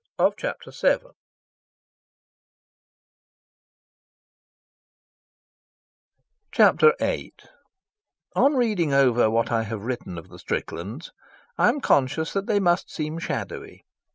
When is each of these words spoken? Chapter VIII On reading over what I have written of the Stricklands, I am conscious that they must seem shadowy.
Chapter 0.35 0.71
VIII 0.71 1.13
On 8.35 8.55
reading 8.55 8.93
over 8.95 9.29
what 9.29 9.51
I 9.51 9.61
have 9.61 9.83
written 9.83 10.17
of 10.17 10.29
the 10.29 10.39
Stricklands, 10.39 11.11
I 11.59 11.69
am 11.69 11.81
conscious 11.81 12.33
that 12.33 12.47
they 12.47 12.59
must 12.59 12.89
seem 12.89 13.19
shadowy. 13.19 13.85